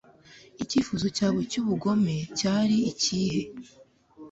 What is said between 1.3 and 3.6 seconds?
cyubugome cyari ikihe